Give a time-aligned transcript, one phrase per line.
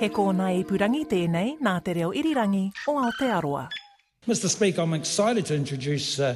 [0.00, 3.68] He kōna i purangi tēnei nā te reo irirangi o Aotearoa.
[4.26, 6.34] Mr Speaker, I'm excited to introduce uh,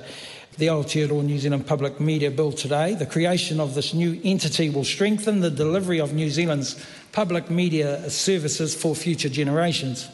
[0.58, 2.94] the Aotearoa New Zealand Public Media Bill today.
[2.94, 6.76] The creation of this new entity will strengthen the delivery of New Zealand's
[7.10, 10.08] public media services for future generations.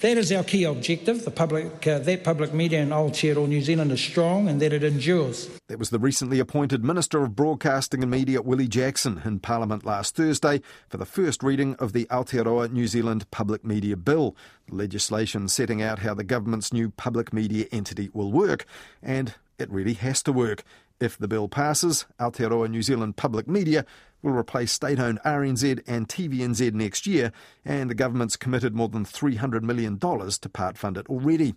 [0.00, 1.24] That is our key objective.
[1.24, 4.82] The public, uh, that public media in Aotearoa New Zealand is strong and that it
[4.82, 5.48] endures.
[5.68, 10.16] That was the recently appointed Minister of Broadcasting and Media, Willie Jackson, in Parliament last
[10.16, 14.34] Thursday for the first reading of the Aotearoa New Zealand Public Media Bill,
[14.70, 18.64] legislation setting out how the government's new public media entity will work,
[19.02, 20.64] and it really has to work.
[21.00, 23.86] If the bill passes, Aotearoa New Zealand Public Media
[24.22, 27.32] will replace state owned RNZ and TVNZ next year,
[27.64, 31.54] and the government's committed more than $300 million to part fund it already.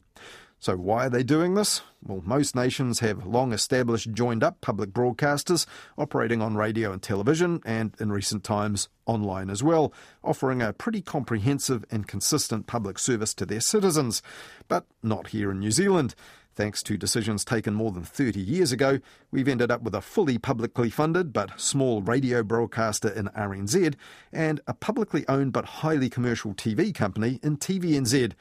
[0.60, 1.82] So, why are they doing this?
[2.02, 5.66] Well, most nations have long established joined up public broadcasters
[5.98, 9.92] operating on radio and television, and in recent times online as well,
[10.24, 14.22] offering a pretty comprehensive and consistent public service to their citizens.
[14.70, 16.16] But not here in New Zealand.
[16.56, 19.00] Thanks to decisions taken more than 30 years ago,
[19.32, 23.96] we've ended up with a fully publicly funded but small radio broadcaster in RNZ
[24.32, 28.34] and a publicly owned but highly commercial TV company in TVNZ.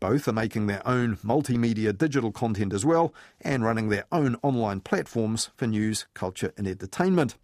[0.00, 4.80] Both are making their own multimedia digital content as well and running their own online
[4.80, 7.36] platforms for news, culture, and entertainment.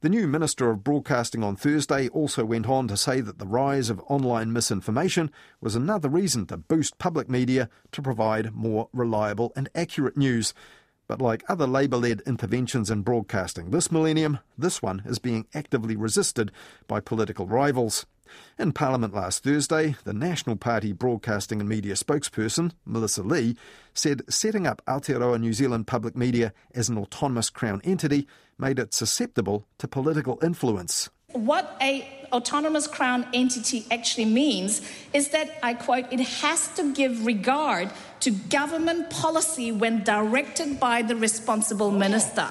[0.00, 3.90] The new Minister of Broadcasting on Thursday also went on to say that the rise
[3.90, 5.28] of online misinformation
[5.60, 10.54] was another reason to boost public media to provide more reliable and accurate news.
[11.08, 15.96] But like other Labour led interventions in broadcasting this millennium, this one is being actively
[15.96, 16.52] resisted
[16.86, 18.06] by political rivals.
[18.58, 23.56] In Parliament last Thursday, the National Party Broadcasting and Media spokesperson, Melissa Lee,
[23.94, 28.26] said setting up Aotearoa New Zealand Public Media as an autonomous Crown entity
[28.58, 31.10] made it susceptible to political influence.
[31.32, 34.80] What a autonomous crown entity actually means
[35.12, 37.90] is that I quote it has to give regard
[38.20, 42.48] to government policy when directed by the responsible minister.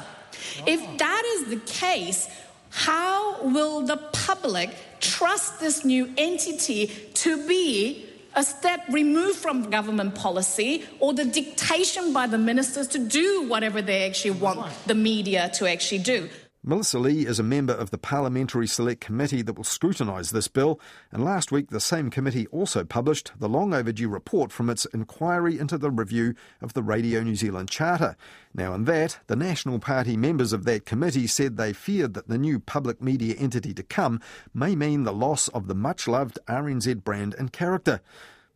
[0.65, 2.29] If that is the case,
[2.69, 4.69] how will the public
[4.99, 8.05] trust this new entity to be
[8.35, 13.81] a step removed from government policy or the dictation by the ministers to do whatever
[13.81, 16.29] they actually want the media to actually do?
[16.67, 20.81] Melissa Lee is a member of the Parliamentary Select Committee that will scrutinise this bill,
[21.13, 25.57] and last week the same committee also published the long overdue report from its inquiry
[25.57, 28.17] into the review of the Radio New Zealand Charter.
[28.53, 32.37] Now, in that, the National Party members of that committee said they feared that the
[32.37, 34.19] new public media entity to come
[34.53, 38.01] may mean the loss of the much loved RNZ brand and character.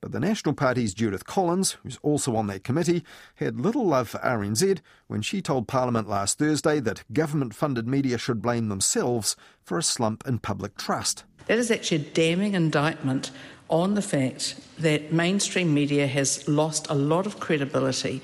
[0.01, 3.03] But the National Party's Judith Collins, who's also on that committee,
[3.35, 8.17] had little love for RNZ when she told Parliament last Thursday that government funded media
[8.17, 11.23] should blame themselves for a slump in public trust.
[11.45, 13.29] That is actually a damning indictment
[13.69, 18.23] on the fact that mainstream media has lost a lot of credibility,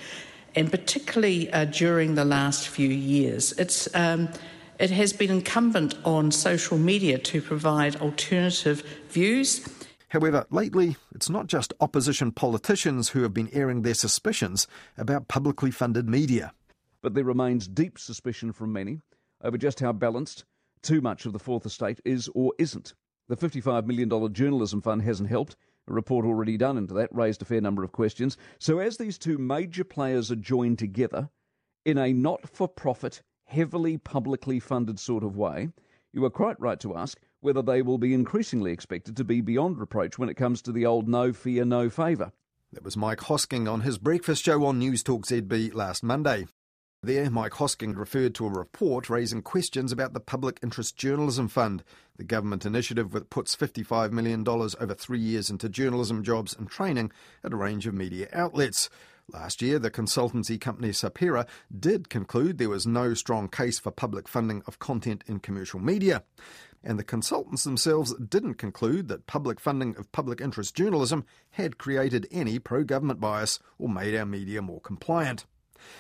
[0.56, 3.54] and particularly uh, during the last few years.
[3.54, 4.30] It's um,
[4.80, 9.60] it has been incumbent on social media to provide alternative views
[10.10, 14.66] However, lately, it's not just opposition politicians who have been airing their suspicions
[14.98, 16.54] about publicly funded media.
[17.02, 19.02] But there remains deep suspicion from many
[19.44, 20.46] over just how balanced
[20.82, 22.94] too much of the Fourth Estate is or isn't.
[23.28, 25.58] The $55 million journalism fund hasn't helped.
[25.90, 28.38] A report already done into that raised a fair number of questions.
[28.60, 31.30] So, as these two major players are joined together
[31.86, 35.70] in a not for profit, heavily publicly funded sort of way,
[36.14, 39.80] you are quite right to ask whether they will be increasingly expected to be beyond
[39.80, 42.32] reproach when it comes to the old no fear, no favour.
[42.74, 46.48] That was Mike Hosking on his breakfast show on News Talk ZB last Monday.
[47.04, 51.84] There, Mike Hosking referred to a report raising questions about the Public Interest Journalism Fund,
[52.18, 57.12] the government initiative that puts $55 million over three years into journalism jobs and training
[57.44, 58.90] at a range of media outlets.
[59.32, 61.46] Last year, the consultancy company Sapere
[61.78, 66.24] did conclude there was no strong case for public funding of content in commercial media
[66.84, 72.28] and the consultants themselves didn't conclude that public funding of public interest journalism had created
[72.32, 75.46] any pro government bias or made our media more compliant.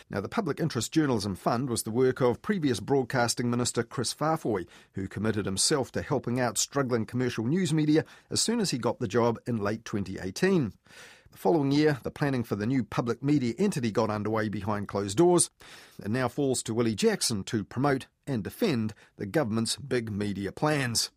[0.10, 4.66] Now, the Public Interest Journalism Fund was the work of previous Broadcasting Minister Chris Faafoi,
[4.94, 9.00] who committed himself to helping out struggling commercial news media as soon as he got
[9.00, 10.74] the job in late 2018.
[11.38, 15.18] The following year, the planning for the new public media entity got underway behind closed
[15.18, 15.52] doors.
[16.04, 21.12] It now falls to Willie Jackson to promote and defend the government's big media plans.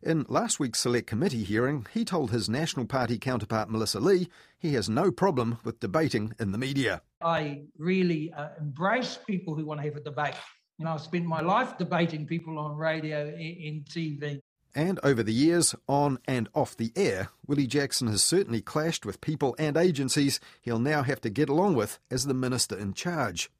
[0.00, 4.74] In last week's Select Committee hearing, he told his National Party counterpart Melissa Lee he
[4.74, 7.02] has no problem with debating in the media.
[7.20, 10.36] I really uh, embrace people who want to have a debate.
[10.78, 14.38] You know, I've spent my life debating people on radio, in TV.
[14.76, 19.22] And over the years, on and off the air, Willie Jackson has certainly clashed with
[19.22, 23.50] people and agencies he'll now have to get along with as the minister in charge.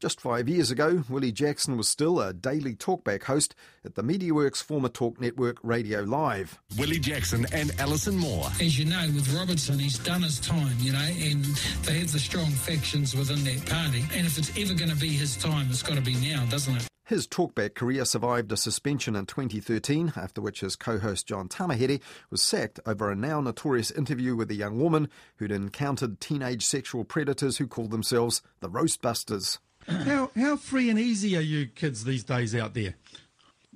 [0.00, 3.54] Just five years ago, Willie Jackson was still a daily talkback host
[3.84, 6.58] at the MediaWorks former talk network Radio Live.
[6.78, 8.48] Willie Jackson and Alison Mau.
[8.58, 11.44] As you know, with Robertson, he's done his time, you know, and
[11.84, 14.04] they have the strong factions within that party.
[14.14, 16.76] And if it's ever going to be his time, it's got to be now, doesn't
[16.76, 16.88] it?
[17.06, 22.00] His talkback career survived a suspension in 2013, after which his co host John Tamihere
[22.30, 27.04] was sacked over a now notorious interview with a young woman who'd encountered teenage sexual
[27.04, 29.58] predators who called themselves the Roastbusters.
[29.86, 32.96] How how free and easy are you kids these days out there?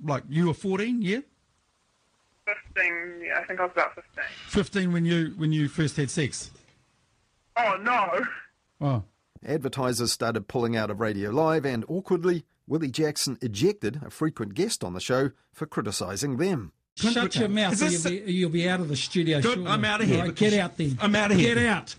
[0.03, 1.19] Like you were fourteen, yeah?
[2.45, 4.25] Fifteen, yeah, I think I was about fifteen.
[4.47, 6.51] Fifteen when you when you first had sex.
[7.55, 8.25] Oh no.
[8.81, 9.03] Oh.
[9.45, 14.83] Advertisers started pulling out of Radio Live, and awkwardly, Willie Jackson ejected a frequent guest
[14.83, 16.71] on the show for criticising them.
[16.95, 19.37] Shut your mouth, or you'll this- be, you'll be out of the studio.
[19.41, 19.67] Good, shortly.
[19.67, 20.19] I'm outta here.
[20.19, 20.97] All right, get out then.
[21.01, 21.55] I'm out of here.
[21.55, 21.95] Get out.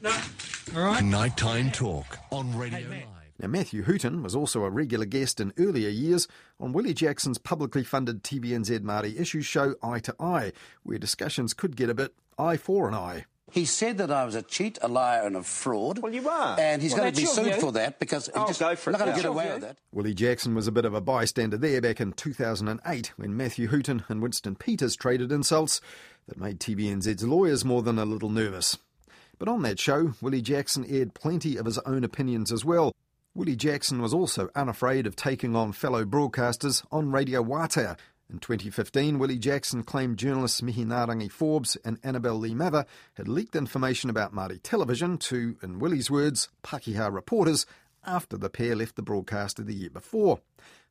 [0.76, 1.02] All right.
[1.02, 3.06] Nighttime talk on Radio Live.
[3.40, 6.28] Now, Matthew Hooton was also a regular guest in earlier years
[6.60, 10.52] on Willie Jackson's publicly funded TVNZ Māori issues show Eye to Eye,
[10.84, 13.24] where discussions could get a bit eye for an eye.
[13.52, 15.98] He said that I was a cheat, a liar, and a fraud.
[15.98, 16.58] Well, you are.
[16.58, 17.60] And he's Well, going to be sued view.
[17.60, 18.92] for that because I'll he's oh, just go for it.
[18.94, 19.52] not going to get away view.
[19.52, 19.76] with that.
[19.92, 24.04] Willie Jackson was a bit of a bystander there back in 2008 when Matthew Hooton
[24.08, 25.82] and Winston Peters traded insults
[26.26, 28.78] that made TVNZ's lawyers more than a little nervous.
[29.38, 32.94] But on that show, Willie Jackson aired plenty of his own opinions as well.
[33.34, 37.98] Willie Jackson was also unafraid of taking on fellow broadcasters on Radio Wātea.
[38.32, 44.08] In 2015, Willie Jackson claimed journalists Mihingarangi Forbes and Annabelle Lee Mather had leaked information
[44.08, 47.66] about Māori television to, in Willie's words, Pakeha reporters
[48.06, 50.40] after the pair left the broadcaster the year before.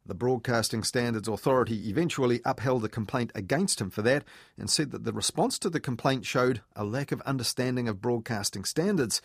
[0.05, 4.23] The Broadcasting Standards Authority eventually upheld a complaint against him for that
[4.55, 8.65] and said that the response to the complaint showed a lack of understanding of broadcasting
[8.65, 9.19] standards.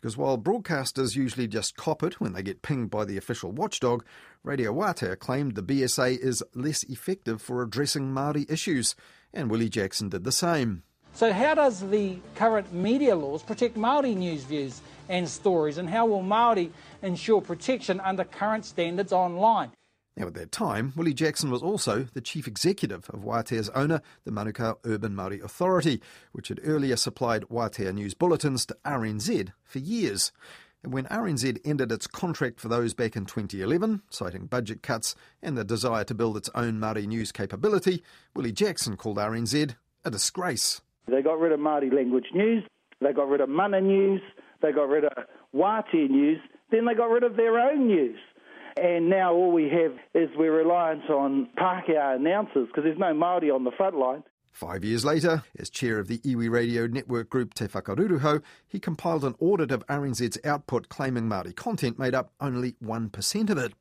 [0.00, 4.02] Because while broadcasters usually just cop it when they get pinged by the official watchdog,
[4.42, 8.94] Radio Wātea claimed the BSA is less effective for addressing Māori issues,
[9.34, 10.84] and Willie Jackson did the same.
[11.12, 14.80] So, how does the current media laws protect Maori news views
[15.10, 16.72] and stories, and how will Maori
[17.02, 19.70] ensure protection under current standards online?
[20.20, 24.30] Now, at that time, Willie Jackson was also the chief executive of Wātea's owner, the
[24.30, 26.02] Manukau Urban Māori Authority,
[26.32, 30.30] which had earlier supplied Wātea news bulletins to RNZ for years.
[30.84, 35.56] And when RNZ ended its contract for those back in 2011, citing budget cuts and
[35.56, 38.02] the desire to build its own Māori news capability,
[38.36, 39.74] Willie Jackson called RNZ
[40.04, 40.82] a disgrace.
[41.08, 42.62] They got rid of Māori language news,
[43.00, 44.20] they got rid of mana news,
[44.60, 45.12] they got rid of
[45.54, 46.40] Wātea news,
[46.70, 48.18] then they got rid of their own news.
[48.76, 53.54] And now all we have is we're reliant on Pākehā announcers because there's no Māori
[53.54, 54.22] on the front line.
[54.52, 59.24] Five years later, as chair of the Iwi Radio Network Group Te Whakaruruhau, he compiled
[59.24, 63.72] an audit of RNZ's output claiming Māori content made up only 1% of it.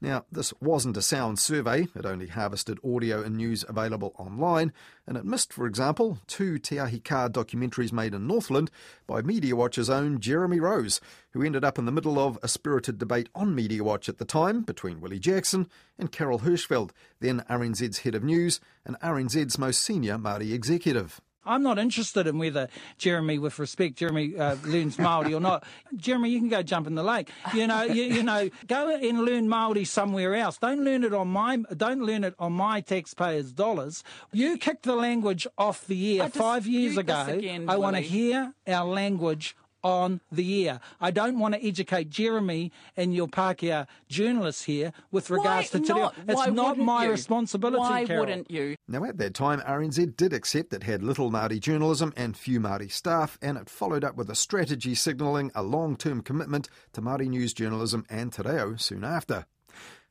[0.00, 4.72] Now, this wasn't a sound survey, it only harvested audio and news available online,
[5.08, 8.70] and it missed, for example, two Te Ahi Kaa documentaries made in Northland
[9.08, 11.00] by Mediawatch's own Jeremy Rose,
[11.32, 14.62] who ended up in the middle of a spirited debate on Mediawatch at the time
[14.62, 15.68] between Willie Jackson
[15.98, 21.20] and Carol Hirschfeld, then RNZ's head of news and RNZ's most senior Māori executive.
[21.48, 22.68] I'm not interested in whether
[22.98, 25.64] Jeremy, with respect, Jeremy uh, learns Maori or not.
[25.96, 27.30] Jeremy, you can go jump in the lake.
[27.54, 30.58] You know, you, you know, go and learn Maori somewhere else.
[30.58, 34.04] Don't learn it on my, don't learn it on my taxpayers' dollars.
[34.32, 37.24] You kicked the language off the air five years ago.
[37.28, 39.56] again, I want to hear our language
[39.88, 40.80] on the air.
[41.00, 45.86] I don't want to educate Jeremy and your Pākehā journalists here with regards Why to
[45.86, 46.12] Te Reo.
[46.28, 47.10] It's Why not wouldn't my you?
[47.10, 48.20] responsibility, Why Carol.
[48.26, 48.76] wouldn't you?
[48.86, 52.90] Now, at that time, RNZ did accept it had little Māori journalism and few Māori
[52.92, 57.28] staff, and it followed up with a strategy signalling a long term commitment to Māori
[57.28, 59.46] news journalism and te reo soon after.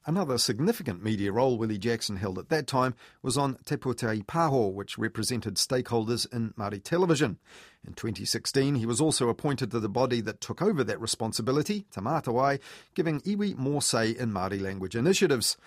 [0.07, 4.71] Another significant media role Willie Jackson held at that time was on Te Pūtahi Pāho,
[4.71, 7.39] which represented stakeholders in Māori television.
[7.85, 11.99] In 2016, he was also appointed to the body that took over that responsibility, Te
[11.99, 12.61] Mātawai,
[12.95, 15.57] giving iwi more say in Māori language initiatives.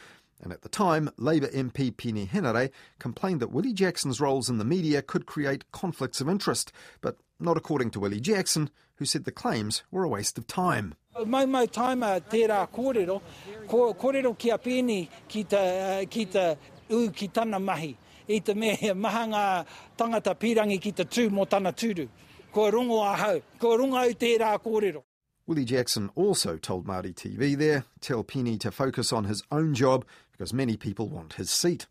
[0.40, 4.64] And at the time, Labour MP Peeni Henare complained that Willie Jackson's roles in the
[4.64, 8.70] media could create conflicts of interest, but not according to Willie Jackson,
[9.00, 10.94] who said the claims were a waste of time.
[11.26, 13.20] Mau mau taima tērā kōrero,
[13.66, 16.54] ko, kōrero kia pēni ki ta, eh, ki ta
[16.90, 17.96] u ki tana mahi.
[18.28, 19.44] I te mea maha ngā
[19.96, 22.06] tangata pirangi ki te tū mō tana tūru.
[22.52, 25.02] Ko rongo ahau, ko rongo au tērā kōrero.
[25.46, 30.04] Willie Jackson also told Māori TV there, tell Peeni to focus on his own job
[30.30, 31.86] because many people want his seat.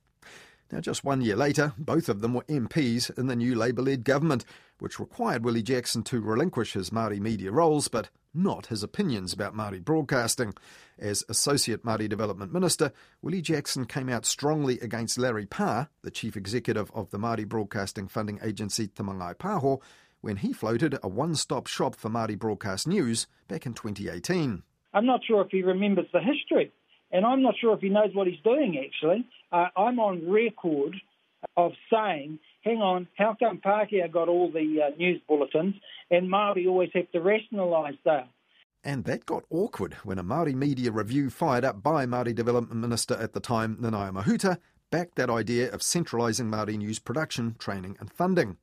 [0.71, 4.03] Now, just one year later, both of them were MPs in the new Labour led
[4.03, 4.45] government,
[4.79, 9.55] which required Willie Jackson to relinquish his Māori media roles, but not his opinions about
[9.55, 10.53] Māori broadcasting.
[10.97, 16.35] As Associate Māori Development Minister, Willie Jackson came out strongly against Larry Parr, the Chief
[16.35, 19.81] Executive of the Māori broadcasting funding agency Te Mangai Pāho,
[20.21, 24.63] when he floated a one-stop shop for Māori broadcast news back in 2018.
[24.93, 26.71] I'm not sure if he remembers the history,
[27.11, 29.25] and I'm not sure if he knows what he's doing, actually.
[29.51, 30.95] Uh, I'm on record
[31.55, 35.75] of saying, hang on, how come Pākehā got all the uh, news bulletins
[36.11, 38.27] and Māori always have to rationalise that?
[38.83, 43.15] And that got awkward when a Māori media review fired up by Māori Development Minister
[43.15, 44.57] at the time, Nanaia Mahuta,
[44.89, 48.57] backed that idea of centralising Māori news production, training and funding.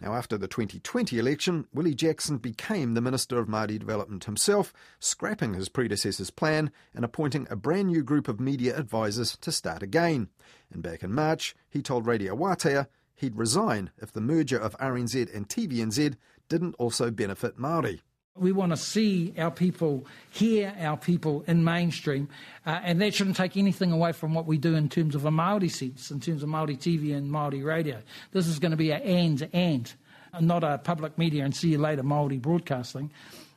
[0.00, 5.54] Now, after the 2020 election, Willie Jackson became the Minister of Māori Development himself, scrapping
[5.54, 10.28] his predecessor's plan and appointing a brand new group of media advisors to start again.
[10.72, 12.88] And back in March, he told Radio Wātea
[13.22, 16.16] he'd resign if the merger of RNZ and TVNZ
[16.48, 18.00] didn't also benefit Māori.
[18.36, 22.28] We want to see our people, hear our people in mainstream,
[22.66, 25.30] uh, and that shouldn't take anything away from what we do in terms of a
[25.30, 28.02] Māori sense, in terms of Māori TV and Māori radio.
[28.32, 29.94] This is going to be a and and,
[30.40, 33.10] not a public media and see you later Māori broadcasting.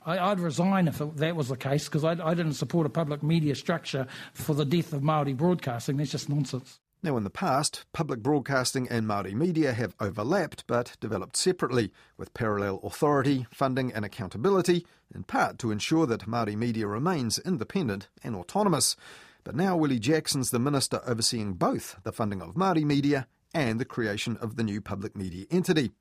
[0.04, 2.90] I, would resign if it, that was the case because I, I didn't support a
[2.90, 5.96] public media structure for the death of Māori broadcasting.
[5.96, 6.78] That's just nonsense.
[7.06, 12.34] Now, in the past, public broadcasting and Māori media have overlapped but developed separately, with
[12.34, 14.84] parallel authority, funding, and accountability,
[15.14, 18.96] in part to ensure that Māori media remains independent and autonomous.
[19.44, 23.84] But now Willie Jackson's the minister overseeing both the funding of Māori media and the
[23.84, 25.92] creation of the new public media entity.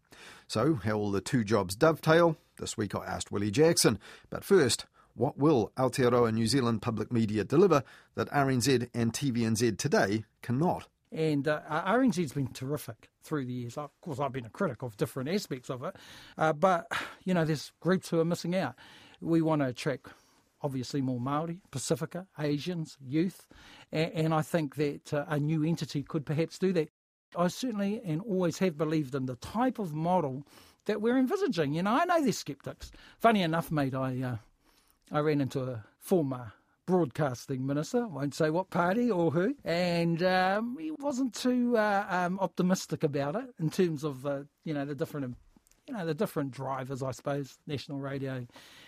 [0.47, 2.35] So, how will the two jobs dovetail?
[2.57, 4.00] This week I asked Willie Jackson.
[4.31, 7.83] But first, what will Aotearoa New Zealand public media deliver
[8.15, 10.88] that RNZ and TVNZ today cannot?
[11.15, 13.77] And uh, RNZ's been terrific through the years.
[13.77, 15.95] Of course, I've been a critic of different aspects of it,
[16.38, 16.91] uh, but
[17.24, 18.75] you know, there's groups who are missing out.
[19.22, 20.07] We want to attract
[20.62, 23.48] obviously more Maori, Pacifica, Asians, youth,
[23.93, 26.89] and, and I think that uh, a new entity could perhaps do that.
[27.38, 30.45] I certainly and always have believed in the type of model
[30.86, 31.74] that we're envisaging.
[31.74, 32.91] You know, I know there's skeptics.
[33.19, 34.38] Funny enough, mate, I uh,
[35.12, 36.51] I ran into a former
[36.86, 42.06] broadcasting minister, I won't say what party or who, and um, he wasn't too uh,
[42.10, 45.36] um, optimistic about it in terms of uh, you know the different
[45.88, 47.04] you know the different drivers.
[47.04, 48.46] I suppose National Radio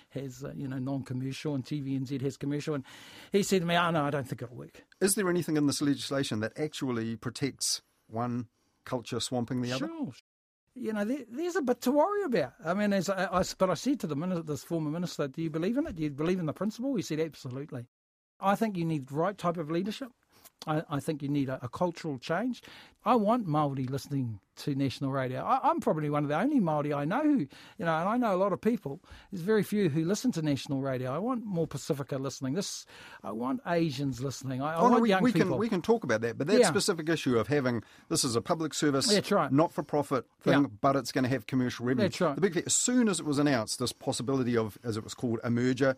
[0.09, 2.83] has uh, you know non-commercial and TVNZ has commercial, and
[3.31, 5.67] he said to me, "Oh no, I don't think it'll work." Is there anything in
[5.67, 8.47] this legislation that actually protects one
[8.85, 9.89] culture swamping the other?
[10.77, 12.53] You know, there, there's a bit to worry about.
[12.63, 15.41] I mean, as I, I, but I said to the minister, this former minister, do
[15.41, 15.95] you believe in it?
[15.95, 16.95] Do you believe in the principle?
[16.95, 17.87] He said, absolutely.
[18.39, 20.09] I think you need the right type of leadership.
[20.65, 22.61] I, I think you need a, a, cultural change.
[23.05, 25.41] I want Māori listening to national radio.
[25.41, 28.17] I, am probably one of the only Māori I know who, you know, and I
[28.17, 29.01] know a lot of people.
[29.31, 31.13] There's very few who listen to national radio.
[31.13, 32.53] I want more Pacifica listening.
[32.53, 32.85] This,
[33.23, 34.61] I want Asians listening.
[34.61, 35.51] I, I oh, want no, we, young we people.
[35.51, 36.67] Can, we can talk about that, but that yeah.
[36.67, 39.51] specific issue of having this is a public service, That's right.
[39.51, 40.67] not for profit thing, yeah.
[40.81, 42.05] but it's going to have commercial revenue.
[42.05, 42.35] That's right.
[42.35, 45.13] The big thing, as soon as it was announced, this possibility of, as it was
[45.13, 45.95] called, a merger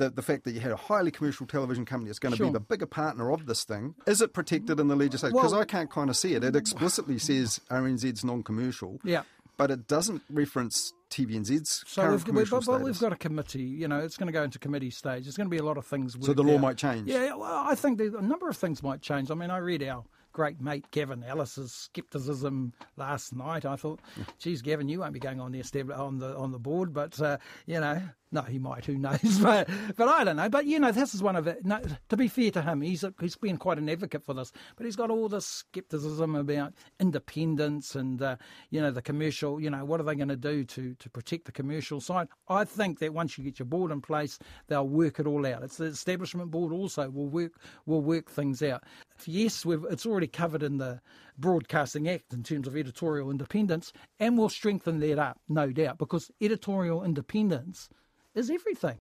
[0.00, 2.46] the, the fact that you had a highly commercial television company that's going to sure.
[2.46, 5.36] be the bigger partner of this thing, is it protected in the legislation?
[5.36, 6.42] Because well, I can't kind of see it.
[6.42, 9.22] It explicitly says RNZ's non commercial, yeah.
[9.58, 12.84] but it doesn't reference TVNZ's so current we've, commercial we've, status.
[12.84, 15.24] we've got a committee, you know, it's going to go into committee stage.
[15.24, 16.16] There's going to be a lot of things.
[16.18, 16.60] So the law out.
[16.62, 17.06] might change?
[17.06, 19.30] Yeah, well, I think a number of things might change.
[19.30, 20.02] I mean, I read our
[20.32, 23.66] great mate Gavin Ellis's scepticism last night.
[23.66, 24.00] I thought,
[24.38, 27.36] geez, Gavin, you won't be going on the on the on the board, but uh,
[27.66, 28.00] you know,
[28.32, 28.84] no, he might.
[28.84, 29.38] Who knows?
[29.42, 30.48] but but I don't know.
[30.48, 31.64] But you know, this is one of it.
[31.64, 34.52] No, to be fair to him, he's a, he's been quite an advocate for this.
[34.76, 38.36] But he's got all this scepticism about independence and uh,
[38.70, 39.60] you know the commercial.
[39.60, 42.28] You know, what are they going to do to to protect the commercial side?
[42.48, 45.64] I think that once you get your board in place, they'll work it all out.
[45.64, 47.52] It's the establishment board also will work
[47.86, 48.84] will work things out.
[49.26, 51.00] Yes, it's already covered in the
[51.36, 56.30] Broadcasting Act in terms of editorial independence, and we'll strengthen that up, no doubt, because
[56.40, 57.88] editorial independence
[58.34, 58.98] is everything.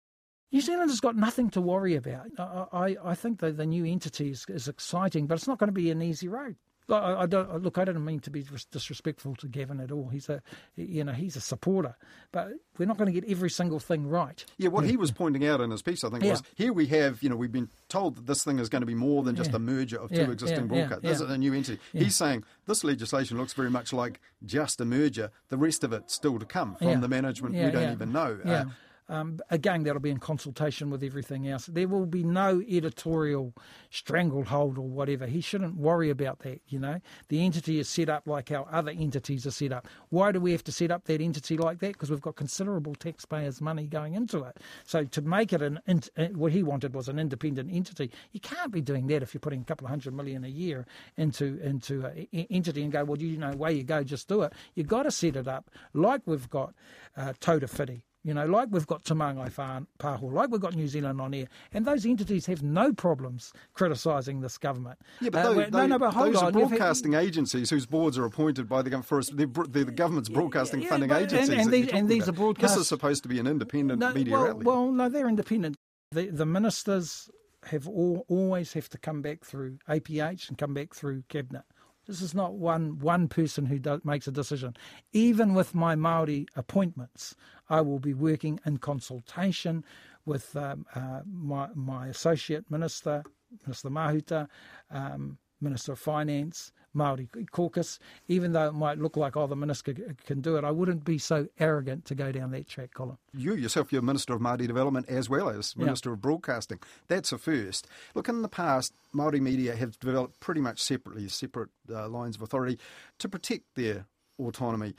[0.50, 2.30] New Zealand has got nothing to worry about.
[2.38, 5.68] I, I, I think that the new entity is, is, exciting, but it's not going
[5.68, 6.56] to be an easy road.
[6.90, 10.08] I, I don't, look, I don't mean to be disrespectful to Gavin at all.
[10.08, 10.42] He's a,
[10.74, 11.96] you know, he's a supporter,
[12.32, 14.42] but we're not going to get every single thing right.
[14.56, 16.30] Yeah, what he was pointing out in his piece, I think, yeah.
[16.30, 18.86] was here we have, you know, we've been told that this thing is going to
[18.86, 19.56] be more than just yeah.
[19.56, 21.02] a merger of two yeah, existing yeah, broadcasts.
[21.02, 21.78] This is a new entity.
[21.92, 25.30] He's saying this legislation looks very much like just a merger.
[25.48, 28.38] The rest of it still to come from the management we don't even know.
[28.44, 28.60] Yeah.
[28.60, 28.64] Uh,
[29.08, 31.66] Um, again, that'll be in consultation with everything else.
[31.66, 33.54] There will be no editorial
[33.90, 35.26] stranglehold or whatever.
[35.26, 37.00] He shouldn't worry about that, you know.
[37.28, 39.88] The entity is set up like our other entities are set up.
[40.10, 41.92] Why do we have to set up that entity like that?
[41.92, 44.58] Because we've got considerable taxpayers' money going into it.
[44.84, 48.10] So to make it an, uh, what he wanted was an independent entity.
[48.32, 50.86] You can't be doing that if you're putting a couple of hundred million a year
[51.16, 54.52] into into an entity and go, well, you know, way you go, just do it.
[54.74, 56.74] You've got to set it up like we've got
[57.16, 59.50] uh, Taura Whiri you know, like we've got Te Māngai
[59.98, 64.42] Pāho, like we've got New Zealand on air, and those entities have no problems criticising
[64.42, 64.98] this government.
[65.22, 66.48] Yeah, but, uh, those, no, no, but hold those on.
[66.48, 69.30] are broadcasting had, agencies whose boards are appointed by the government.
[69.32, 71.48] They're, they're the government's broadcasting yeah, funding but, agencies.
[71.48, 72.74] And, and these, and these are broadcast...
[72.74, 74.66] This is supposed to be an independent no, media well, outlet.
[74.66, 75.76] Well, no, they're independent.
[76.10, 77.30] The, the ministers
[77.64, 81.62] have all, always have to come back through APH and come back through cabinet.
[82.08, 84.74] This is not one one person who does, makes a decision.
[85.12, 87.36] Even with my Maori appointments,
[87.68, 89.84] I will be working in consultation
[90.24, 93.22] with um, uh, my, my associate minister,
[93.66, 94.48] Minister Mahuta,
[94.90, 97.98] um, Minister of Finance, Maori caucus,
[98.28, 99.94] even though it might look like, oh, the minister
[100.26, 103.18] can do it, I wouldn't be so arrogant to go down that track, Colin.
[103.32, 106.14] You yourself, you're Minister of Māori Development as well as Minister yeah.
[106.14, 106.78] of Broadcasting.
[107.08, 107.86] That's a first.
[108.14, 112.42] Look, in the past, Māori media have developed pretty much separately, separate uh, lines of
[112.42, 112.78] authority
[113.18, 114.06] to protect their
[114.38, 114.94] autonomy.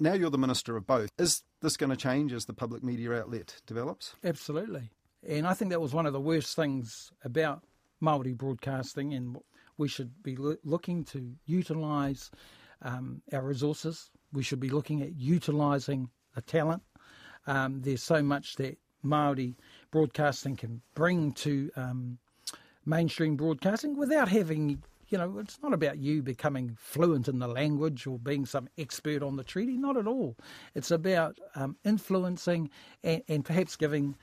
[0.00, 1.10] Now you're the Minister of both.
[1.18, 4.14] Is this going to change as the public media outlet develops?
[4.22, 4.90] Absolutely.
[5.26, 7.64] And I think that was one of the worst things about
[8.00, 9.38] Māori broadcasting and
[9.78, 12.30] we should be lo- looking to utilise
[12.82, 14.10] um, our resources.
[14.32, 16.82] We should be looking at utilising the talent.
[17.46, 19.56] Um, there's so much that Maori
[19.90, 22.18] broadcasting can bring to um,
[22.84, 28.06] mainstream broadcasting without having, you know, it's not about you becoming fluent in the language
[28.06, 29.78] or being some expert on the treaty.
[29.78, 30.36] Not at all.
[30.74, 32.70] It's about um, influencing
[33.02, 34.16] and, and perhaps giving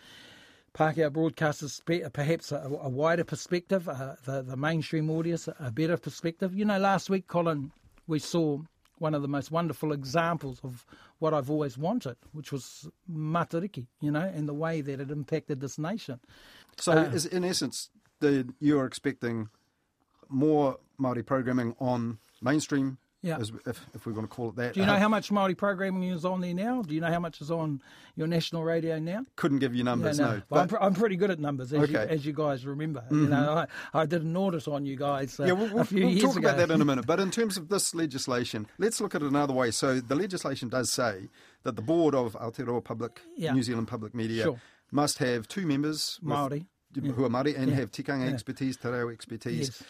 [0.76, 6.54] Pākehā broadcasters perhaps a, a wider perspective, uh, the, the mainstream audience a better perspective.
[6.54, 7.72] You know, last week, Colin,
[8.08, 8.60] we saw
[8.98, 10.86] one of the most wonderful examples of
[11.20, 15.62] what I've always wanted, which was Matariki, you know, and the way that it impacted
[15.62, 16.20] this nation.
[16.78, 19.48] So, uh, is, in essence, the, you're expecting
[20.28, 23.38] more Māori programming on mainstream yeah.
[23.40, 24.74] As, if, if we're going to call it that.
[24.76, 26.84] Do you know uh, how much Māori programming is on there now?
[26.84, 27.82] Do you know how much is on
[28.16, 29.24] your national radio now?
[29.36, 30.32] Couldn't give you numbers, yeah, no.
[30.36, 30.42] no.
[30.50, 31.92] Well, I'm, pr- I'm, pretty good at numbers, as, okay.
[31.92, 33.02] you, as you guys remember.
[33.02, 33.24] Mm-hmm.
[33.24, 36.06] You know, I, I, did an audit on you guys uh, yeah, we'll, a few
[36.06, 36.50] we'll years talk ago.
[36.50, 37.08] about that in a minute.
[37.08, 39.72] But in terms of this legislation, let's look at it another way.
[39.72, 41.30] So the legislation does say
[41.64, 43.54] that the board of Aotearoa Public, yeah.
[43.54, 44.62] New Zealand Public Media, sure.
[44.92, 46.68] must have two members Māori.
[46.94, 49.68] Who are Māori and have tikanga expertise, te reo expertise.
[49.68, 49.84] Yes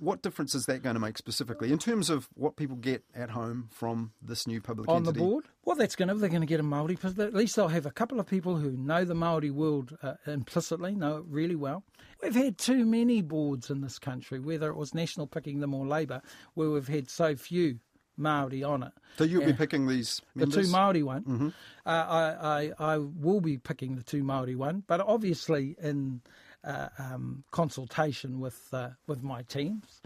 [0.00, 3.30] what difference is that going to make specifically in terms of what people get at
[3.30, 5.18] home from this new public on entity?
[5.18, 5.44] the board?
[5.64, 6.98] Well, that's going to they're going to get a Maori.
[7.02, 10.94] At least they'll have a couple of people who know the Maori world uh, implicitly,
[10.94, 11.84] know it really well.
[12.22, 15.86] We've had too many boards in this country, whether it was National picking them or
[15.86, 16.22] Labor,
[16.54, 17.78] where we've had so few
[18.16, 18.92] Maori on it.
[19.16, 20.54] So you'll be picking these members?
[20.54, 21.24] The two Maori one.
[21.24, 21.48] Mm-hmm.
[21.86, 26.20] Uh, I, I I will be picking the two Maori one, but obviously in
[26.64, 30.00] uh, um, consultation with uh, with my teams.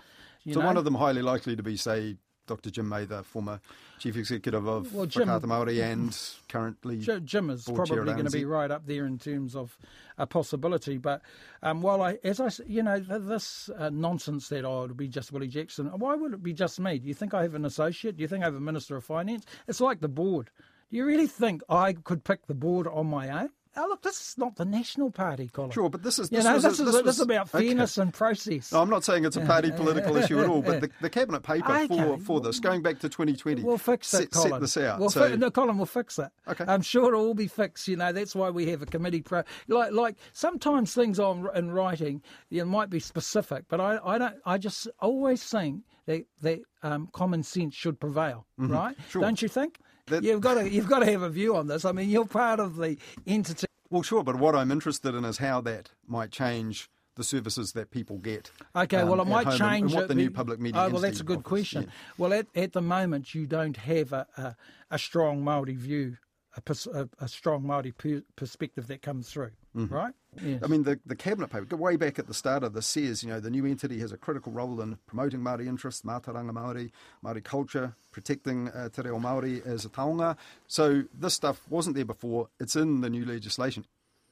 [0.48, 0.66] so know?
[0.66, 2.70] one of them highly likely to be, say, Dr.
[2.70, 3.60] Jim May, the former
[3.98, 6.16] chief executive of well, Jim, Māori and
[6.48, 9.78] currently Jim is probably going to be right up there in terms of
[10.18, 10.98] a possibility.
[10.98, 11.22] But
[11.62, 15.32] um, while I, as I, you know, this uh, nonsense that oh, it'll be just
[15.32, 15.86] Willie Jackson.
[15.86, 16.98] Why would it be just me?
[16.98, 18.16] Do you think I have an associate?
[18.16, 19.46] Do you think I have a minister of finance?
[19.66, 20.50] It's like the board.
[20.90, 23.50] Do you really think I could pick the board on my own?
[23.76, 25.70] Oh, look, this is not the National Party, Colin.
[25.70, 27.98] Sure, but this is this, you know, was, this, is, this, this is about fairness
[27.98, 28.02] okay.
[28.02, 28.72] and process.
[28.72, 31.42] No, I'm not saying it's a party political issue at all, but the, the cabinet
[31.42, 31.87] paper okay.
[31.88, 34.50] for, for this, going back to 2020, we'll fix it, set, Colin.
[34.50, 35.00] set this out.
[35.00, 35.28] We'll so...
[35.28, 36.28] fi- no, Colin, we'll fix it.
[36.46, 36.64] Okay.
[36.68, 37.88] I'm sure it'll all be fixed.
[37.88, 39.22] You know, that's why we have a committee.
[39.22, 43.98] Pro- like, like sometimes things on in writing, you know, might be specific, but I,
[44.04, 44.37] I don't.
[44.44, 48.72] I just always think that that um, common sense should prevail, mm-hmm.
[48.72, 48.96] right?
[49.08, 49.22] Sure.
[49.22, 49.78] Don't you think?
[50.06, 50.22] That...
[50.22, 51.84] You've got to you've got to have a view on this.
[51.84, 53.66] I mean, you're part of the entity.
[53.90, 57.90] Well, sure, but what I'm interested in is how that might change the services that
[57.90, 58.50] people get.
[58.74, 59.92] Okay, um, well, it might change.
[59.92, 60.82] And what the new public media.
[60.82, 61.48] Oh, well, that's a good offers.
[61.48, 61.82] question.
[61.82, 61.90] Yeah.
[62.18, 64.56] Well, at, at the moment, you don't have a, a,
[64.90, 66.16] a strong Maori view,
[66.56, 69.92] a, a, a strong Maori per, perspective that comes through, mm-hmm.
[69.92, 70.14] right?
[70.42, 70.60] Yes.
[70.62, 73.30] I mean, the, the cabinet paper, way back at the start of this, says you
[73.30, 77.40] know the new entity has a critical role in promoting Maori interests, mātauranga Maori, Maori
[77.40, 80.36] culture, protecting uh, te reo Maori as a taonga.
[80.66, 82.48] So this stuff wasn't there before.
[82.58, 83.84] It's in the new legislation.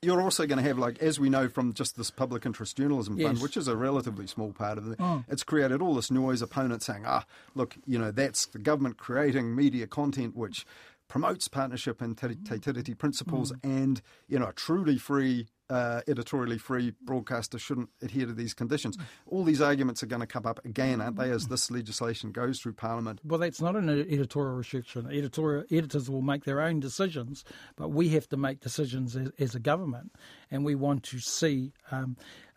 [0.04, 3.16] You're also going to have, like, as we know from just this public interest journalism
[3.16, 3.28] yes.
[3.28, 5.22] fund, which is a relatively small part of it, oh.
[5.28, 6.42] it's created all this noise.
[6.42, 10.66] Opponents saying, ah, look, you know, that's the government creating media content which
[11.12, 13.58] promotes partnership and te, te principles, mm.
[13.64, 18.96] and you know, a truly free uh, editorially free broadcaster shouldn't adhere to these conditions.
[19.26, 22.60] All these arguments are going to come up again, aren't they, as this legislation goes
[22.60, 23.20] through Parliament?
[23.26, 25.06] Well, that's not an editorial restriction.
[25.06, 27.44] Editorial editors will make their own decisions,
[27.76, 30.12] but we have to make decisions as, as a government,
[30.50, 32.16] and we want to see, um,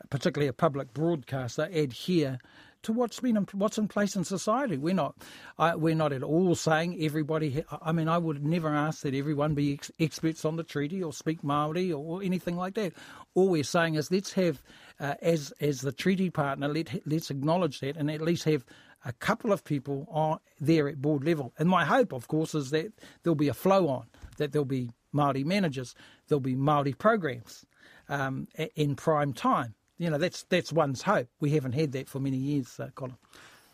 [0.09, 2.39] particularly a public broadcaster, adhere
[2.85, 4.77] to what's been in, what's in place in society.
[4.77, 5.15] We're not
[5.59, 7.63] uh, we're not at all saying everybody.
[7.81, 11.13] I mean, I would never ask that everyone be ex- experts on the treaty or
[11.13, 12.93] speak Maori or anything like that.
[13.33, 14.61] All we're saying is let's have
[14.99, 18.65] uh, as as the treaty partner, let let's acknowledge that and at least have
[19.03, 21.53] a couple of people there at board level.
[21.59, 22.91] And my hope, of course, is that
[23.23, 25.93] there'll be a flow on, that there'll be Maori managers,
[26.27, 27.65] there'll be Maori programs
[28.09, 31.27] um, in prime time you know, that's that's one's hope.
[31.39, 33.17] We haven't had that for many years, uh, Colin.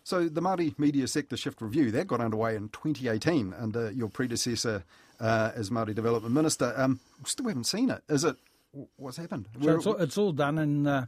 [0.03, 4.84] So the Māori Media Sector Shift Review, that got underway in 2018 under your predecessor
[5.19, 6.73] uh, as Māori Development Minister.
[6.75, 8.03] Um, still haven't seen it.
[8.10, 8.36] Is it,
[8.97, 9.47] what's happened?
[9.62, 11.05] So it's, all, it's, all, done and uh,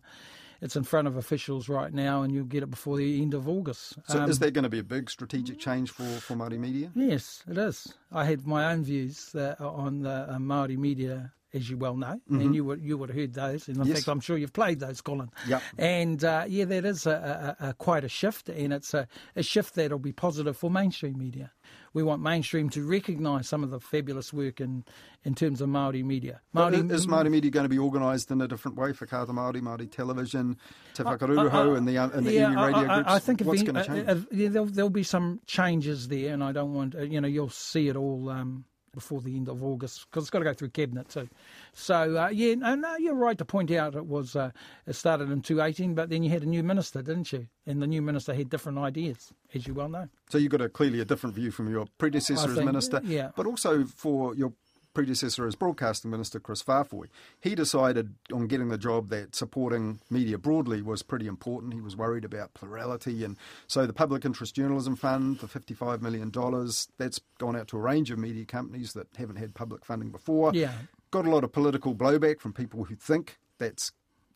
[0.62, 3.50] it's in front of officials right now and you'll get it before the end of
[3.50, 3.96] August.
[4.08, 6.92] So um, is there going to be a big strategic change for, for Māori media?
[6.94, 7.94] Yes, it is.
[8.12, 12.20] I had my own views uh, on the uh, Māori media as you well know,
[12.30, 12.42] mm-hmm.
[12.42, 13.68] and you would you would have heard those.
[13.68, 13.98] And in yes.
[13.98, 15.30] fact, I'm sure you've played those, Colin.
[15.48, 15.60] Yeah.
[15.78, 19.44] And uh, yeah, that is a, a, a, quite a shift, and it's a, a
[19.44, 21.52] shift that'll be positive for mainstream media.
[21.94, 24.84] We want mainstream to recognise some of the fabulous work in,
[25.24, 26.42] in terms of Maori media.
[26.52, 29.62] Maori, is Maori media going to be organised in a different way for Kata Maori,
[29.62, 30.58] Maori television,
[30.96, 33.10] Te Whakaruruhau, uh, uh, and the and the yeah, iwi radio I, groups?
[33.12, 34.10] I think what's going to change?
[34.10, 37.50] Uh, yeah, there'll, there'll, be some changes there, and I don't want you know you'll
[37.50, 38.30] see it all.
[38.30, 41.28] Um, before the end of August because it's got to go through cabinet too.
[41.74, 44.52] So uh, yeah, no, no, you're right to point out it was uh,
[44.88, 47.48] it started in 2018, but then you had a new minister, didn't you?
[47.66, 50.08] And the new minister had different ideas, as you well know.
[50.30, 53.32] So you got a clearly a different view from your predecessor as minister, yeah.
[53.36, 54.54] but also for your
[54.94, 57.08] predecessor as Broadcasting Minister, Chris Faafoi,
[57.40, 61.74] he decided on getting the job that supporting media broadly was pretty important.
[61.74, 63.24] He was worried about plurality.
[63.24, 66.32] And so the Public Interest Journalism Fund, the $55 million,
[66.98, 70.52] that's gone out to a range of media companies that haven't had public funding before.
[70.54, 70.74] Yeah.
[71.12, 73.92] Got a lot of political blowback from people who think that's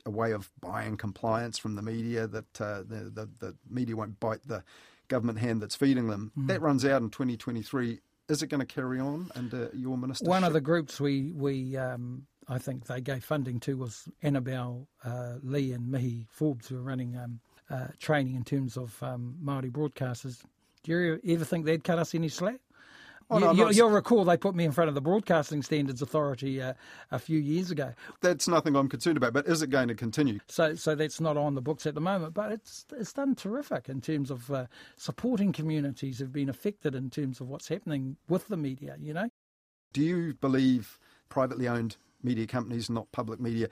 [0.05, 4.19] a way of buying compliance from the media, that uh, the, the, the media won't
[4.19, 4.63] bite the
[5.07, 6.31] government hand that's feeding them.
[6.37, 6.47] Mm.
[6.47, 10.29] That runs out in 2023 is it going to carry on under your minister?
[10.29, 14.87] One of the groups we we um, I think they gave funding to was Annabelle
[15.03, 19.35] uh, Lee and Mihi Forbes, who are running um, uh, training in terms of um,
[19.41, 20.41] Maori broadcasters.
[20.83, 22.59] Do you ever think they'd cut us any slack?
[23.29, 26.61] Oh, no, you, will recall they put me in front of the Broadcasting Standards Authority
[26.61, 26.73] uh,
[27.11, 27.93] a few years ago.
[28.21, 30.39] That's nothing I'm concerned about, but is it going to continue?
[30.47, 33.89] So, so that's not on the books at the moment, but it's it's done terrific
[33.89, 38.47] in terms of uh, supporting communities who've been affected in terms of what's happening with
[38.47, 38.95] the media.
[38.97, 39.29] You know.
[39.91, 43.67] Do you believe privately owned media companies, not public media,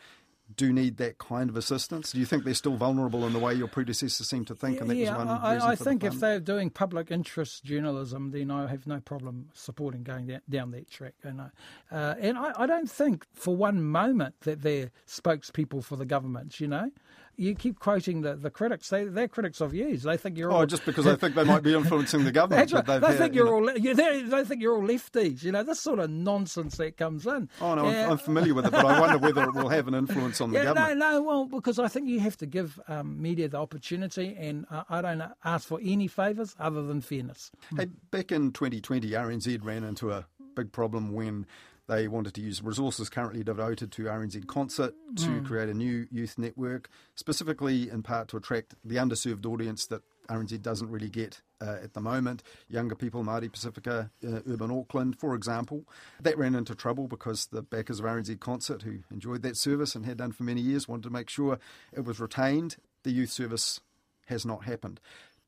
[0.55, 2.12] do need that kind of assistance?
[2.12, 4.75] Do you think they're still vulnerable in the way your predecessors seem to think?
[4.75, 8.31] Yeah, and that yeah, was one I, I think if they're doing public interest journalism,
[8.31, 11.15] then I have no problem supporting going down, down that track.
[11.23, 11.49] And I,
[11.91, 16.60] uh, and I, I, don't think for one moment that they're spokespeople for the government.
[16.60, 16.91] You know,
[17.38, 18.89] you keep quoting the, the critics.
[18.89, 19.98] They, they're critics of you.
[19.98, 20.65] They think you're oh, all.
[20.65, 22.71] just because they think they might be influencing the government.
[22.71, 23.02] right.
[23.02, 23.65] They think you're all.
[23.65, 25.43] They, they think you're all lefties.
[25.43, 27.50] You know, this sort of nonsense that comes in.
[27.62, 29.95] Oh no, I'm, I'm, familiar with it, but I wonder whether it will have an
[29.95, 31.00] influence on the yeah, government.
[31.00, 31.24] No, no.
[31.24, 35.02] Well, because I think you have to give um, media the opportunity, and uh, I
[35.02, 37.52] don't ask for any favours other than fairness.
[37.76, 41.45] Hey, back in 2020, RNZ ran into a big problem when
[41.88, 45.45] they wanted to use resources currently devoted to RNZ Concert to mm.
[45.45, 50.62] create a new youth network, specifically in part to attract the underserved audience that RNZ
[50.62, 52.43] doesn't really get uh, at the moment.
[52.67, 55.86] Younger people, Māori Pacifica, uh, urban Auckland, for example.
[56.19, 60.06] That ran into trouble because the backers of RNZ Concert, who enjoyed that service and
[60.06, 61.60] had done for many years, wanted to make sure
[61.93, 62.78] it was retained.
[63.04, 63.80] The youth service
[64.28, 65.00] has not happened.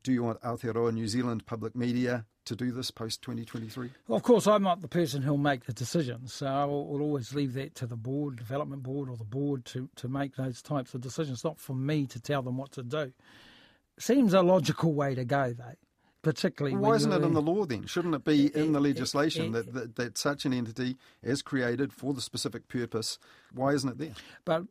[0.07, 3.89] Do you want Aotearoa New Zealand public media to do this post 2023?
[4.07, 6.31] Well, of course, I'm not the person who'll make the decisions.
[6.31, 9.65] So I will, will, always leave that to the board, development board, or the board
[9.65, 11.39] to, to make those types of decisions.
[11.39, 13.11] It's not for me to tell them what to do.
[13.99, 15.75] Seems a logical way to go, though.
[16.21, 17.85] Particularly, why isn't it in the law then?
[17.85, 22.13] Shouldn't it be in the legislation that, that, that such an entity is created for
[22.13, 23.19] the specific purpose?
[23.53, 24.13] Why isn't it there?
[24.45, 24.63] But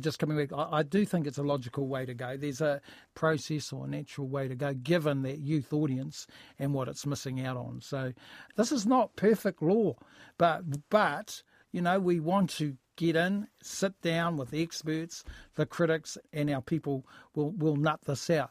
[0.00, 2.36] just coming back, I, I, do think it's a logical way to go.
[2.36, 2.80] There's a
[3.14, 6.26] process or a natural way to go, given that youth audience
[6.58, 7.80] and what it's missing out on.
[7.80, 8.12] So,
[8.56, 9.94] this is not perfect law,
[10.38, 15.66] but but you know we want to get in, sit down with the experts, the
[15.66, 18.50] critics, and our people will will nut this out.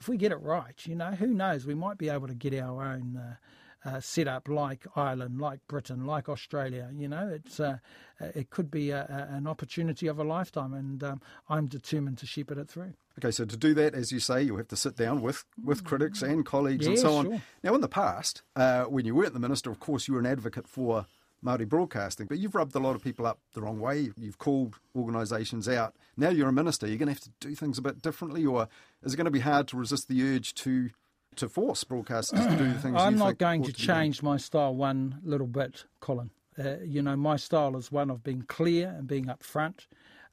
[0.00, 1.66] If we get it right, you know, who knows?
[1.66, 3.16] We might be able to get our own.
[3.16, 3.34] Uh,
[3.84, 6.90] uh, set up like Ireland, like Britain, like Australia.
[6.92, 7.78] You know, it's uh,
[8.20, 12.26] it could be a, a, an opportunity of a lifetime, and um, I'm determined to
[12.26, 12.94] shepherd it through.
[13.18, 15.84] Okay, so to do that, as you say, you'll have to sit down with, with
[15.84, 17.26] critics and colleagues yeah, and so on.
[17.26, 17.42] Sure.
[17.62, 20.26] Now, in the past, uh, when you weren't the minister, of course, you were an
[20.26, 21.06] advocate for
[21.44, 24.10] Māori broadcasting, but you've rubbed a lot of people up the wrong way.
[24.16, 25.94] You've called organisations out.
[26.16, 26.86] Now you're a minister.
[26.86, 28.68] You're going to have to do things a bit differently, or
[29.02, 30.90] is it going to be hard to resist the urge to
[31.36, 32.96] to force broadcasters to do the things?
[32.98, 33.86] I'm not going to done?
[33.86, 36.30] change my style one little bit, Colin.
[36.58, 39.86] Uh, you know, my style is one of being clear and being upfront.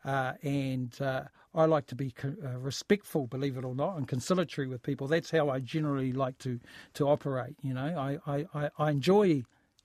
[0.04, 4.08] Uh, and uh, I like to be co- uh, respectful, believe it or not, and
[4.08, 5.08] conciliatory with people.
[5.08, 6.60] That's how I generally like to,
[6.96, 7.56] to operate.
[7.62, 9.44] You know, I, I, I, I enjoy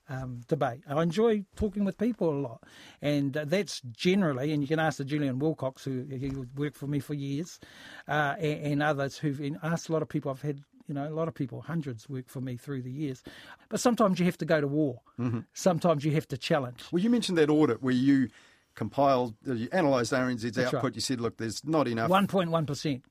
[0.09, 0.81] um, debate.
[0.87, 2.63] I enjoy talking with people a lot,
[3.01, 4.51] and uh, that's generally.
[4.51, 7.59] And you can ask the Julian Wilcox, who he worked for me for years,
[8.07, 10.31] uh, and, and others who've and asked a lot of people.
[10.31, 13.23] I've had you know a lot of people, hundreds, work for me through the years.
[13.69, 15.01] But sometimes you have to go to war.
[15.19, 15.39] Mm-hmm.
[15.53, 16.83] Sometimes you have to challenge.
[16.91, 18.29] Well, you mentioned that audit where you
[18.75, 20.83] compiled, uh, you analysed RNZ's That's output.
[20.83, 20.95] right.
[20.95, 22.09] You said, look, there's not enough.
[22.09, 23.03] One point one percent.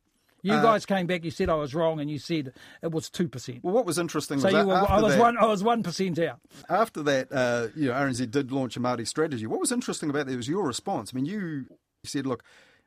[0.42, 1.24] You Uh, guys came back.
[1.24, 3.64] You said I was wrong, and you said it was two percent.
[3.64, 5.38] Well, what was interesting So was you were, I was that, one.
[5.38, 6.38] I was one percent out.
[6.68, 9.46] after that, uh, you know, RNZ did launch a Māori strategy.
[9.46, 11.12] What was interesting about that was your response.
[11.12, 11.64] I mean, you
[12.04, 12.44] said, look,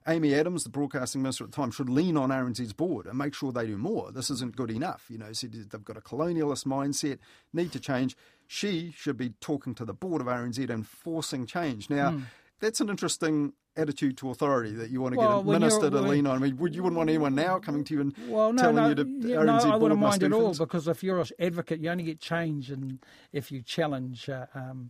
[0.08, 3.34] Amy Adams, the broadcasting minister at the time, should lean on RNZ's board and make
[3.34, 4.12] sure they do more.
[4.12, 5.06] This isn't good enough.
[5.10, 7.20] You know, said they've got a colonialist mindset,
[7.52, 8.16] need to change.
[8.48, 11.90] She should be talking to the board of RNZ and forcing change.
[11.90, 12.22] Now, Hmm.
[12.62, 16.02] that's an interesting attitude to authority that you want to Well, get a minister to
[16.02, 16.38] lean on.
[16.38, 18.76] I mean, would you wouldn't want anyone now coming to you and Well, no, telling
[18.78, 21.28] no, you to yeah, RNZ no, I wouldn't mind at all because if you're an
[21.38, 22.98] advocate, you only get change, and
[23.34, 24.90] if you challenge uh, um,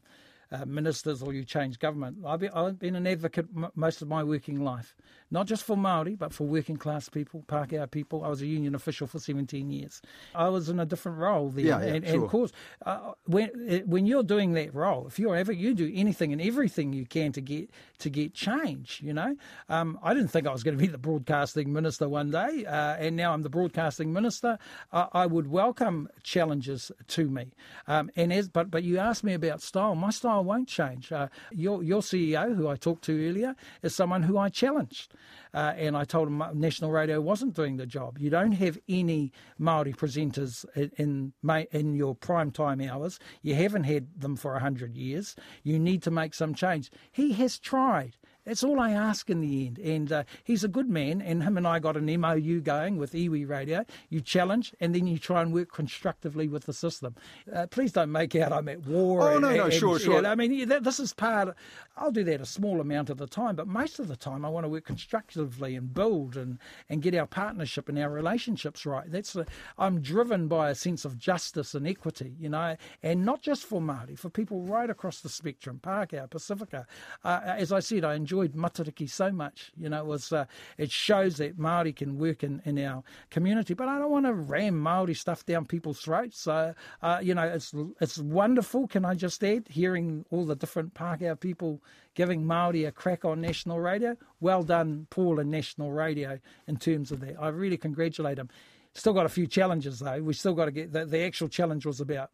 [0.51, 2.17] uh, ministers or you change government.
[2.25, 4.95] I've been, I've been an advocate m- most of my working life,
[5.31, 8.23] not just for Maori, but for working class people, Pākehā people.
[8.23, 10.01] I was a union official for 17 years.
[10.36, 12.51] I was in a different role then, Yeah, yeah, and, and of course,
[12.86, 13.49] uh, when
[13.86, 17.31] when you're doing that role, if you're ever you do anything and everything you can
[17.33, 19.01] to get to get change.
[19.03, 19.36] You know,
[19.69, 22.95] um, I didn't think I was going to be the broadcasting minister one day, uh,
[22.95, 24.57] and now I'm the broadcasting minister.
[24.91, 27.51] I would welcome challenges to me,
[27.88, 29.95] um, and as but but you asked me about style.
[29.95, 31.12] My style won't change.
[31.12, 35.13] Uh, your your CEO, who I talked to earlier, is someone who I challenged,
[35.54, 38.17] uh, and I told him National Radio wasn't doing the job.
[38.19, 43.19] You don't have any Maori presenters in in, in your prime time hours.
[43.41, 45.36] You haven't had them for hundred years.
[45.63, 46.91] You need to make some change.
[47.12, 48.17] He has tried.
[48.47, 49.77] That's all I ask in the end.
[49.79, 53.12] And uh, he's a good man, and him and I got an MOU going with
[53.12, 53.83] Iwi Radio.
[54.10, 57.15] You challenge, and then you try and work constructively with the system.
[57.53, 59.21] Uh, please don't make out I'm at war.
[59.29, 60.25] Oh, and- no, no, and- sure, sure.
[60.25, 61.49] I mean, that, this is part.
[61.49, 61.55] of,
[61.97, 64.49] I'll do that a small amount of the time, but most of the time I
[64.49, 66.57] want to work constructively and build and,
[66.89, 69.12] and get our partnership and our relationships right.
[69.12, 69.45] That's a,
[69.77, 73.81] I'm driven by a sense of justice and equity, you know, and not just for
[73.81, 76.88] Māori, for people right across the spectrum, Pākehā, Pacifica.
[77.25, 79.71] Uh, as I said, I enjoyed Matariki so much.
[79.78, 80.45] You know, it was uh,
[80.78, 84.34] it shows that Māori can work in, in our community, but I don't want to
[84.34, 86.39] ram Māori stuff down people's throats.
[86.39, 88.88] So, uh, you know, it's it's wonderful.
[88.88, 91.82] Can I just add, hearing all the different Pākehā people
[92.13, 94.15] giving Māori a crack on national radio.
[94.39, 97.36] Well done, Paul, and national radio in terms of that.
[97.39, 98.50] I really congratulate them.
[98.93, 100.21] Still got a few challenges though.
[100.23, 102.32] We still got to get the, the actual challenge was about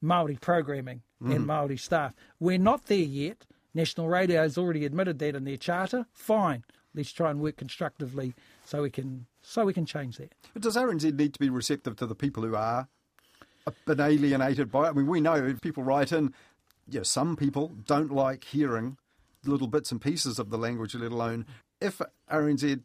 [0.00, 2.12] Maori programming and Maori staff.
[2.38, 3.44] We're not there yet.
[3.74, 6.06] National Radio has already admitted that in their charter.
[6.12, 8.34] Fine, let's try and work constructively
[8.64, 10.32] so we can so we can change that.
[10.52, 12.88] But does RNZ need to be receptive to the people who are
[13.86, 14.90] been alienated by it?
[14.90, 16.32] I mean, we know people write in,
[16.88, 18.96] you know, some people don't like hearing
[19.44, 21.44] little bits and pieces of the language, let alone
[21.80, 22.80] if RNZ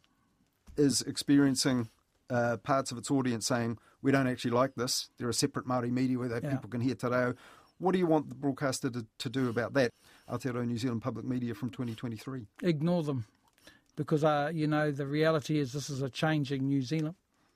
[0.76, 1.90] is experiencing
[2.30, 5.92] uh, parts of its audience saying, we don't actually like this, there are separate Māori
[5.92, 6.52] media where that Yeah.
[6.52, 7.34] people can hear te reo.
[7.80, 9.92] What do you want the broadcaster to, to do about that?
[10.30, 12.48] Aotearoa New Zealand Public Media from 2023.
[12.64, 13.26] Ignore them,
[13.96, 17.16] because uh, you know the reality is this is a changing New Zealand.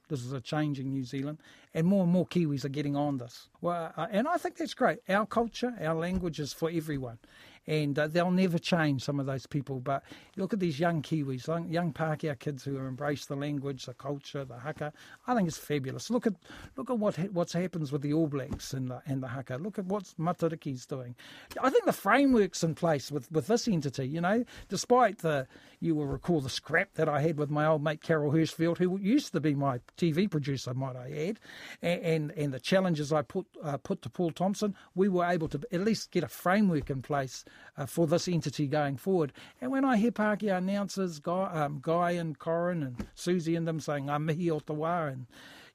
[0.10, 1.40] This is a changing New Zealand,
[1.74, 3.48] and more and more Kiwis are getting on this.
[3.62, 5.00] Well, uh, and I think that's great.
[5.08, 7.20] Our culture, our language is for everyone,
[7.68, 9.04] and uh, they'll never change.
[9.04, 10.04] Some of those people, but
[10.36, 14.58] look at these young Kiwis, young, Pākehā kids who embrace the language, the culture, the
[14.58, 14.92] haka.
[15.28, 16.10] I think it's fabulous.
[16.10, 16.34] Look at
[16.76, 19.58] look at what ha- what's happens with the All Blacks and the, and the haka.
[19.58, 21.16] Look at what Matariki's doing.
[21.62, 24.08] I think the framework's in place with, with this entity.
[24.08, 25.48] You know, despite the
[25.80, 28.98] you will recall the scrap that I had with my old mate Carol Hirschfeld, who
[29.00, 31.40] used to be my TV producer, might I add,
[31.82, 35.48] and and, and the challenges I put uh, put to Paul Thompson, we were able
[35.50, 37.46] to at least get a framework in place
[37.78, 39.34] uh, for this entity going forward.
[39.62, 43.80] And when I hear Pākehā announcers, Guy, um, Guy and Corin and Susie and them
[43.80, 45.28] saying, I'm mihi o te wā, and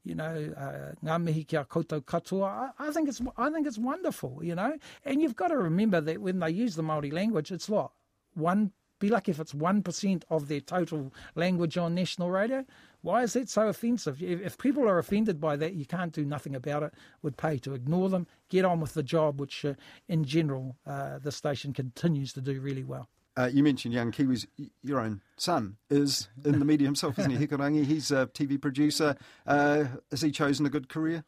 [0.05, 2.73] you know, uh, ngā mihi kia koutou katoa.
[2.79, 4.79] I, I think it's I think it's wonderful, you know.
[5.05, 7.91] And you've got to remember that when they use the Maori language, it's what
[8.35, 8.73] one.
[9.01, 12.65] Be lucky if it's one percent of their total language on national radio.
[13.03, 14.23] Why is that so offensive?
[14.23, 16.95] If, if people are offended by that, you can't do nothing about it.
[17.23, 19.75] Would pay to ignore them, get on with the job, which uh,
[20.09, 23.09] in general uh, the station continues to do really well.
[23.37, 24.47] Uh, you mentioned young Kiwis.
[24.83, 27.37] Your own son is in the media himself, isn't he?
[27.47, 29.17] Hikurangi, he's a TV producer.
[29.47, 31.25] Uh, has he chosen a good career?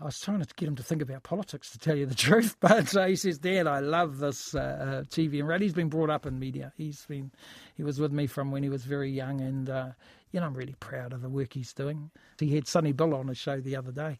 [0.00, 2.56] I was trying to get him to think about politics, to tell you the truth.
[2.58, 5.88] But uh, he says, "Dad, I love this uh, uh TV and radio." He's been
[5.88, 6.72] brought up in media.
[6.76, 7.30] He's been,
[7.76, 9.90] he was with me from when he was very young, and uh,
[10.34, 12.10] you know, I'm really proud of the work he's doing.
[12.40, 14.18] He had Sonny Bill on his show the other day,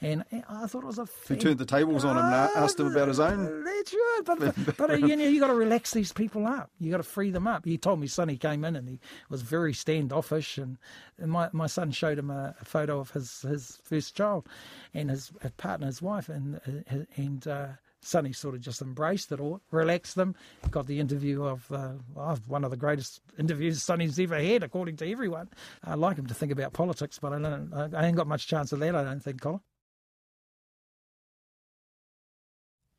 [0.00, 1.06] and I thought it was a.
[1.06, 3.64] Fan- he turned the tables on him and asked him about his own.
[3.64, 6.70] That's right, but but, uh, you know, you got to relax these people up.
[6.78, 7.64] You got to free them up.
[7.64, 10.78] He told me Sonny came in and he was very standoffish, and,
[11.18, 14.46] and my my son showed him a, a, photo of his his first child,
[14.94, 17.48] and his, his partner, his wife, and uh, and.
[17.48, 17.66] Uh,
[18.02, 20.34] Sonny sort of just embraced it all, relaxed them.
[20.70, 25.10] Got the interview of uh, one of the greatest interviews Sonny's ever had, according to
[25.10, 25.48] everyone.
[25.84, 27.72] I like him to think about politics, but I don't.
[27.94, 28.94] I ain't got much chance of that.
[28.94, 29.60] I don't think, Colin.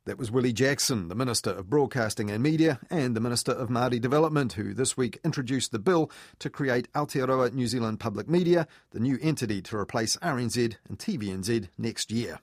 [0.07, 3.99] That was Willie Jackson, the Minister of Broadcasting and Media and the Minister of Māori
[3.99, 9.01] Development, who this week introduced the bill to create Aotearoa New Zealand Public Media, the
[9.01, 12.39] new entity to replace RNZ and TVNZ next year.